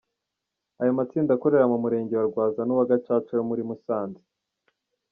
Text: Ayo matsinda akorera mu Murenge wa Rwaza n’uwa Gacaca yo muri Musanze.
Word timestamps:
Ayo 0.81 0.91
matsinda 0.97 1.31
akorera 1.33 1.65
mu 1.71 1.77
Murenge 1.83 2.13
wa 2.15 2.25
Rwaza 2.29 2.61
n’uwa 2.63 2.89
Gacaca 2.91 3.31
yo 3.39 3.43
muri 3.49 3.61
Musanze. 3.69 4.23